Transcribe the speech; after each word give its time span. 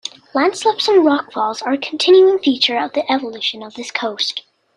Landslips 0.33 0.87
and 0.87 1.05
rockfalls 1.05 1.61
are 1.61 1.73
a 1.73 1.77
continuing 1.77 2.39
feature 2.39 2.75
of 2.75 2.93
the 2.93 3.03
evolution 3.11 3.61
of 3.61 3.75
this 3.75 3.91
coast. 3.91 4.41